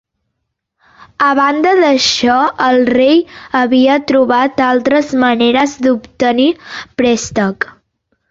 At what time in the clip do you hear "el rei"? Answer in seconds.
2.67-3.19